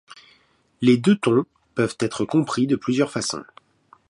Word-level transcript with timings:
Les 0.81 0.97
deux 0.97 1.15
tons 1.15 1.45
peuvent 1.75 1.95
être 1.99 2.25
compris 2.25 2.65
de 2.65 2.75
plusieurs 2.75 3.11
façons. 3.11 3.43